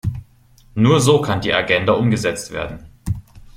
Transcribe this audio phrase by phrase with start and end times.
[0.73, 2.89] Nur so kann die Agenda umgesetzt werden.